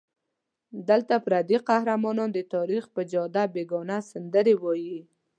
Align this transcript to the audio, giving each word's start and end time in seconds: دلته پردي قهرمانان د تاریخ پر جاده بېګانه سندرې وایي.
دلته 0.89 1.15
پردي 1.25 1.57
قهرمانان 1.69 2.29
د 2.33 2.39
تاریخ 2.53 2.83
پر 2.93 3.03
جاده 3.11 3.43
بېګانه 3.53 3.97
سندرې 4.11 4.55
وایي. 4.63 4.99